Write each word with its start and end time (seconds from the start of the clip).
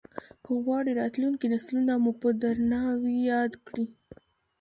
که 0.43 0.51
غواړې 0.63 0.91
راتلونکي 1.01 1.45
نسلونه 1.53 1.93
مو 2.03 2.11
په 2.21 2.29
درناوي 2.41 3.15
ياد 3.31 3.51
کړي. 3.65 3.85